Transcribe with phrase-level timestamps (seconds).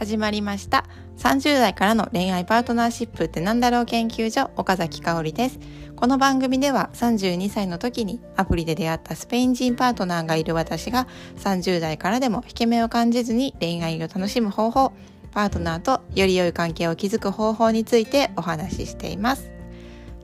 [0.00, 0.86] 始まりました。
[1.18, 5.60] 30代からの恋愛パートナーシップってなんだろう研究所岡崎香織です。
[5.94, 14.94] この番組では32歳の時にアプリで出会ったスペイン人パートナーがいる私が30代からでも引け目を感じずに恋愛を楽しむ方法
[15.32, 19.50] パートナーとより良い関係を築く方法についてお話ししています。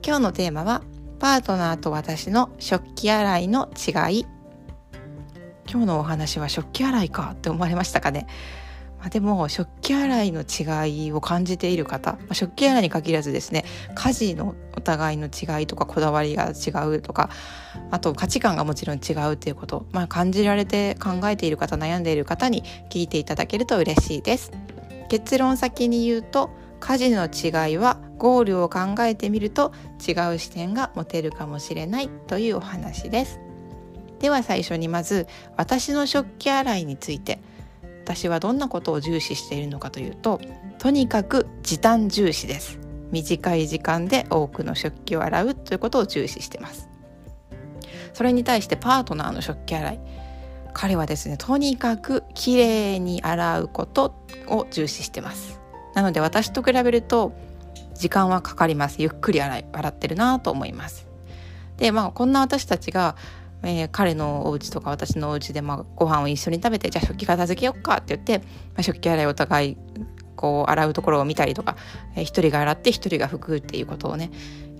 [0.03, 0.81] 今日のテーマは
[1.19, 4.25] パートナーと私の食器洗いの違い。
[5.69, 8.25] 今日のお話は食器洗いかって思われましたかね？
[9.07, 13.65] あ、でも食器洗いの違いを感じている方、まあ、食器洗いに限らずですね
[13.95, 17.29] 家事のお互いの違いとかこだわりが違うとか
[17.91, 24.51] あと価値観がもちろん違うっていうこと、まあ、感じられて考えている方悩んでいる方に聞いていただけると嬉しいです。
[25.09, 26.49] 結論先に言うと
[26.81, 29.71] 家事の違いはゴールを考えてみると
[30.05, 33.39] 違う視点が持てるかもしれないというお話です。
[34.19, 37.39] では最初にまず私の食器洗いについて
[38.07, 40.39] 私はどんなことを重視しているのかというと
[40.79, 42.79] とにかく時短重視です。
[43.11, 46.89] 短い時間で多くの食器を洗うということを重視してます。
[48.13, 49.99] それに対してパートナーの食器洗い。
[50.73, 54.15] 彼はですねとにかく綺麗に洗うこと
[54.47, 55.59] を重視してます。
[55.93, 57.33] なので私と比べると
[57.93, 59.01] 時間はかかります。
[59.01, 61.07] ゆっくり洗い洗ってるなと思います。
[61.75, 63.17] でまあこんな私たちが
[63.67, 68.45] えー、彼のお家とか私のお家でまあご飯を一緒に食べてじゃあ食器片付けよっかって言って、ま
[68.77, 69.77] あ、食器洗いお互い
[70.37, 71.75] こう洗うところを見たりとか、
[72.15, 74.31] えー、一人が洗って一人が拭くっていうことをね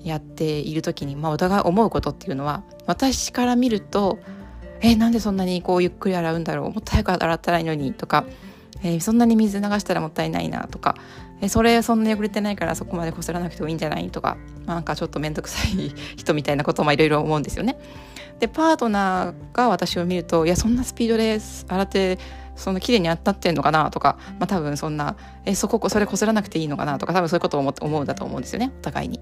[0.04, 4.20] やっている時に、まあ、お互い思うことっていうのは私から見ると
[4.80, 8.24] 「えー、なんでそんなにこうゆっくり洗うんだろうもっと早く洗ったらいいのに」とか、
[8.84, 10.96] えー、そんなに水流したらもったいないな」とか
[11.42, 17.78] えそれそんなに汚れてないからそこまでこすらなくてもいいんじゃないとか、まあ、なんかちょっと面倒くさい人みたいなこともいろいろ思うんですよね。
[18.40, 22.20] でパートナーが私を見るといやそんなスピードで洗って
[22.56, 29.20] その綺麗に当たってんのかなとか、まあ、多分そんなえそこそれこすらなくていいのかなとか多分そういうことを思思うんだと思うんですよねお互いに。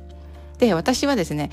[0.57, 1.49] で私はですね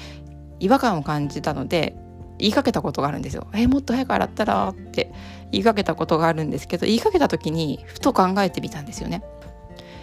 [0.60, 1.96] 違和感を感じたので
[2.38, 3.46] 言いかけたことがあるんですよ。
[3.52, 5.12] えもっと早く洗ったらって
[5.50, 9.22] 言いかけたことがあるんですけど言いかけた時にふと考えてみたんですよね。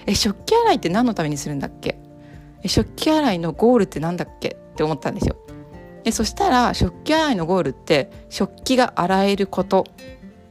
[0.06, 2.00] え食器洗いって何のためにするんだっけ？
[2.66, 4.50] 食器洗いのゴールって何だっけ？
[4.50, 5.36] って思ったんですよ。
[6.04, 9.86] でそしたら食器洗いのゴールって食器が洗えること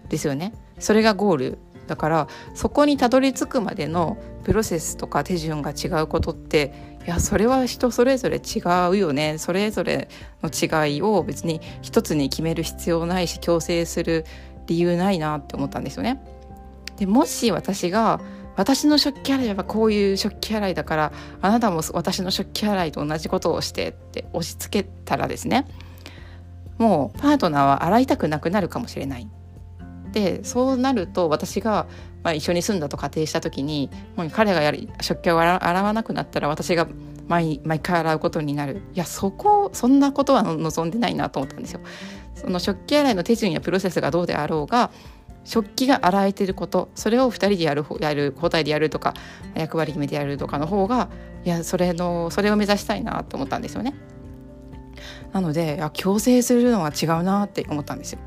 [0.09, 8.61] ですよねそれがゴールだからそこにたどり着くまでのプロセスとか手順が違うことっていやそれは人それぞれ違
[8.91, 10.09] うよねそれぞれ
[10.43, 14.27] の違いを別に一つに決める必要ないし強制する
[14.67, 16.23] 理由ないなって思ったんですよね。
[16.99, 18.21] でもし私が
[18.59, 25.65] 私の食器洗いはこういう食器洗いだからあなたも私の食器洗いと同じことをしてって押し付けたらですね
[26.77, 29.29] もうパートナーは洗いたくなくなるかもしれない。
[30.13, 31.87] でそうなると私が、
[32.23, 36.89] まあ、一緒に住んだと仮定した時にもう彼がやり食器を洗わなくなったら私が
[37.29, 41.81] 毎 毎回洗うことになるいやそこそんなことは望んでないなと思ったんですよ。
[42.35, 44.91] その食器洗いの手順やプロセスがどうであろうが
[45.49, 49.15] 食器が洗えてることそれを2人でやるやる交代でやるとか
[49.55, 51.09] 役割決めてやるとかの方が
[51.43, 53.95] いやそれのそれを目指したいなと思ったんですよね。
[55.33, 58.19] なのでいや強制するのは違うなって思ったんですよ。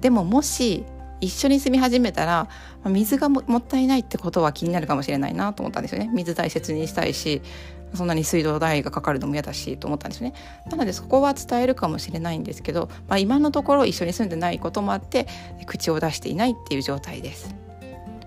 [0.00, 0.84] でももし
[1.22, 2.48] 一緒に住み始めたら
[2.84, 7.40] 水がもったいないってことは気になるかもしれないなと思ったんですよね水大切にしたいし
[7.94, 10.34] そんなに水道代がかかるのも嫌だしと思ったんですね
[10.68, 15.28] なのでそこは伝えるかもしれないんですけど、まあ、今のところ一緒に住んでないこともあって
[15.66, 17.61] 口を出していないっていう状態です。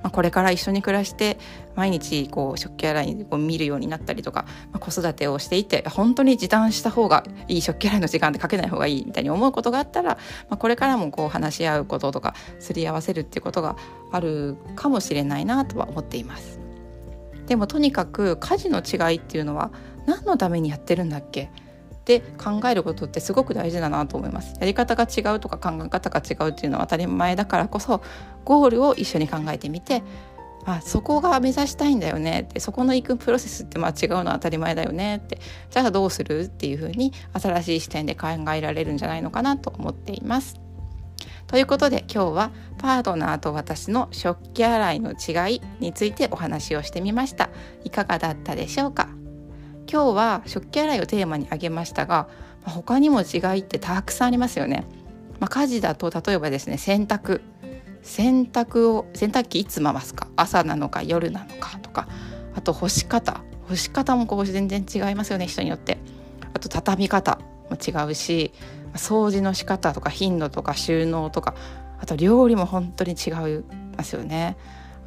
[0.06, 1.40] まあ、これから一緒に暮らして
[1.74, 10.20] 毎日こう食器洗いを見るようになったりとか、まあ、子育てをしていて本当に時短した方がいい食器洗いの時間でかけない方がいいみたいに思うことがあったら、ま
[10.52, 13.78] あ、これからもこう話し合うこととかすり合わせるっていうことが
[14.12, 16.60] あるかもしれないなとは思っています。
[17.48, 19.72] でもとにかく家事の違いっていうのは
[20.06, 21.50] 何のためにやってるんだっけ？
[22.06, 24.54] って考えることってすごく大事だなと思います。
[24.60, 28.04] やり方が違うとか考え方が違うっていうのは当たり前だからこそ
[28.44, 30.04] ゴールを一緒に考えてみて
[30.66, 32.42] あそこが目指したいんだよね。
[32.42, 35.40] ってそこの行くプロセスってまあ違うのは当たり前だよねって。
[35.72, 40.60] じゃあどうするっていうふうに新しい視点で考えられるんじゃないのかなと思っています。
[41.48, 47.50] ということで今日はパートナーと私の食器洗いの違いについてお話をしてみました。
[47.84, 49.15] いかがだったでしょうか？
[49.92, 52.28] 今日は食器洗いをテーマに挙げましたが
[52.64, 54.86] 他にも違いってたくさんありますよね、
[55.40, 57.42] まあ、家事だと例えばですね洗濯。
[58.02, 62.08] 洗濯を洗濯機いつ回すか朝なのか夜なのかとか
[62.54, 63.42] あと干し方。
[63.68, 65.98] 干し方もこう全然違いますよね人によって。
[66.54, 67.40] あと畳み方
[67.70, 68.54] も違うし
[68.94, 71.56] 掃除の仕方とか頻度とか収納とか
[72.00, 73.34] あと料理も本当に違い
[73.98, 74.56] ますよね。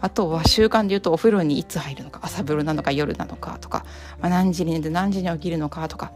[0.01, 3.85] あとは習慣で言うとお風呂にいつ入るのか朝風呂なのか夜なのかとか、
[4.21, 6.13] まあ、何時に寝て何時に起きるのかとか、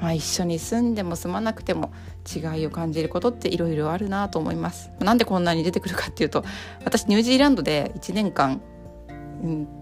[0.00, 1.92] まあ、一緒に住んでも住まなくても
[2.26, 4.90] 違いを感じることっていろいろあるなと思います。
[5.00, 6.44] なんでこんなに出てくるかっていうと
[6.84, 8.60] 私ニュージーランドで1年間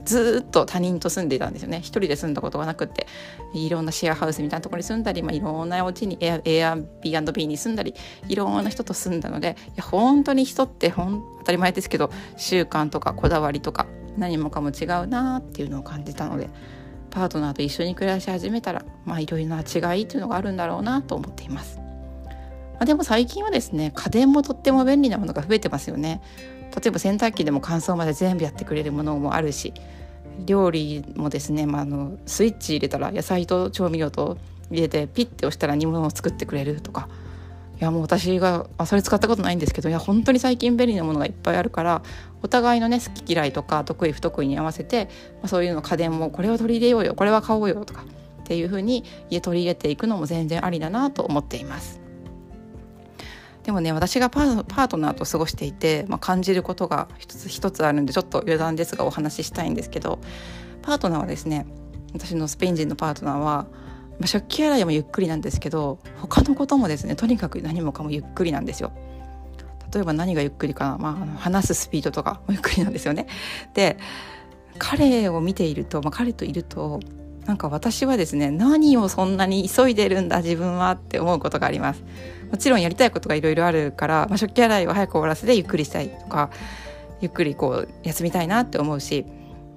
[0.04, 3.06] ずっと他人と住んでいたんですよね一人で住んだことがなくて
[3.54, 7.94] いろんなシェアハウスみたいなところに住んだり、まあ、いろんなお家にエア Airbnb に住んだり
[8.28, 13.86] いろんな人と住んだのでいや本当に人ってほん当たり前ですけど習慣とかこだわりとか
[14.18, 16.50] 何もかも違うなっていうのを感じたので
[17.10, 21.78] パートナーと一緒に暮らし始めたらまあいろいろな違いっていうのがあるんだろうなと思っています。
[21.78, 26.20] まあ、でも最近はですね家電もとっても便利なものが増えてますよね。
[26.74, 29.72] 例えば洗濯機でも乾燥まで全部やってくれるものもあるし
[30.44, 34.36] 料理もですね、まあ、のスイッチ入れたら野菜と調味料と
[34.70, 37.08] 入れてピッて押したら煮物を作ってくれるとか
[37.78, 42.02] いやもう私があそれ使ったことないんですけどいや本当に最近便利なものがいっぱいあるから
[42.42, 45.06] お互いのね好き嫌いとか得意不得意に合わせて、
[45.40, 52.05] まあ、そういうの家電もこれを取り入れようよこれは買おうよとかっていうふうに家取り入れていくのも全然ありだなと思っています。
[53.66, 60.20] でもね私がパートナーと過ごしていて、まあ、感じることが一つ一つあるんでちょっと余談ですがお話ししたいんですけど
[60.82, 61.66] パートナーはですね
[62.12, 63.66] 私のスペイン人のパートナーは、ま
[64.22, 68.92] あ、食器洗いもゆっくりなんですけど他のこともですねとにかく何もかもゆっくりなんですよ。
[69.92, 73.26] 例えば何がゆっくりかな、まあ、話すスピードとかもゆっくりなんですよね。
[73.74, 73.98] で
[74.78, 77.00] 彼を見ていると、まあ、彼といると
[77.46, 82.02] なんか私はですね何をそんなに急いでるんだ自分はって思うことがあります
[82.50, 86.50] もちろんやりたいことがいろいろあるから、まあ、食器洗いを早く終わらせてゆっくりしたいとか
[87.20, 89.24] ゆっくりこう休みたいなって思うし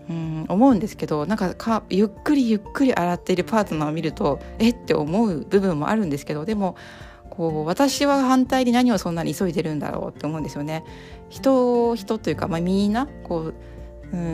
[0.09, 6.75] うん思うんですけどなんかかゆっくりゆっくり洗っているパートナーを見るとえって思う部分もあるんですけどでも
[7.29, 10.83] こう私は反対に何をそんなに急いでるんだろうって思うんですよね。
[11.29, 13.53] 人人というか、まあ、みんなこう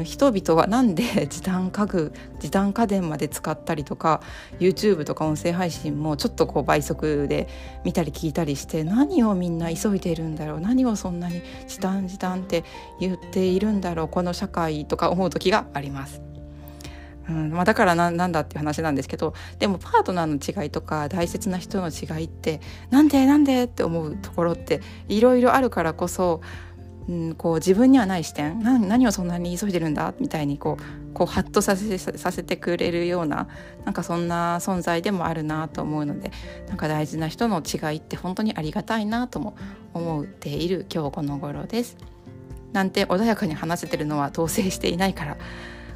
[0.04, 4.22] 人々はなんで 時短家具時短家電まで使ったりとか
[4.60, 7.48] YouTube とか音声配信もちょっとこう倍速で
[7.84, 12.64] 見たり聞いたりして何をみんな急いでいるんだろう何をそんなに時短時短って
[13.00, 16.22] 言っているんだろうこの社会とか思う時があります。
[17.30, 22.62] うんまあ、だからななんだっていう話なんですけどでもパートナーの違いとか大切な人の違いって
[22.92, 26.42] なんでなんでって思うところっていろいろあるからこそ
[27.08, 33.48] うん、こう自分にはない視点何をそんなに急いでるんだみたいにこうこうハッとさせさせてくれるような
[33.86, 36.32] なんかそんな存在でもあるなと思うので
[36.68, 39.56] なんか大事な人の違いって本当にありがたいなとも
[39.94, 41.98] 思っている今日この頃です。
[42.74, 45.38] なんて穏やかに話せてるのは同棲していないから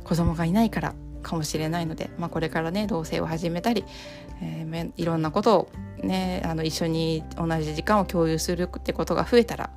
[0.06, 3.84] 子供がいないからかもしれないので、まあ、これからね同棲を始めたり、
[4.42, 5.70] えー、いろんなことを
[6.02, 9.72] ねあの一緒に同じ時間を共有するってことが増えたら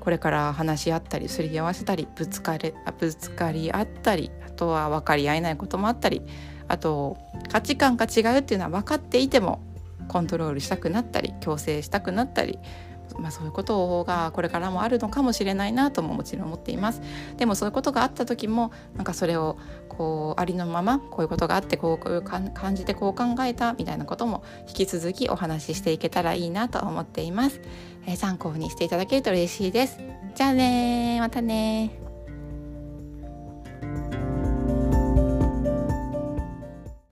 [0.00, 6.22] これから話し合ったりすり合わせたりぶつかれぶつかり合ったりあとは分かり合えないこともあったり
[6.68, 7.18] あと
[7.50, 9.60] 価値観が違うっていうのは分かっていても
[10.08, 12.58] コントロールしたくなったり強制したくなったり
[13.18, 17.02] まあ、そういうことがこれからもあるのかもしれないなとももちろん思っています。
[17.36, 19.58] でもそういうことがあった時もなんかそれを
[19.88, 27.60] こうありのままこういうことがあってこういう感じでこう考えたみたいなことも引き続きお話ししていけたらいいなと思っています、
[28.16, 29.98] 参考にしていただけると嬉しいです。
[30.34, 31.90] じゃあねまたね